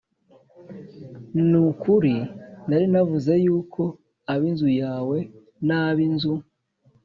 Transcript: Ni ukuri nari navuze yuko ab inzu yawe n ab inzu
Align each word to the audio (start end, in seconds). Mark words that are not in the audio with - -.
Ni 1.49 1.57
ukuri 1.67 2.15
nari 2.67 2.85
navuze 2.93 3.33
yuko 3.45 3.81
ab 4.31 4.41
inzu 4.49 4.69
yawe 4.81 5.17
n 5.67 5.69
ab 5.85 5.97
inzu 6.07 6.33